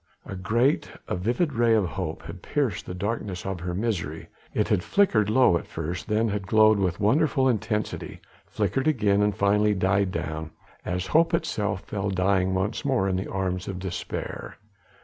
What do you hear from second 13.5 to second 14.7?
of despair.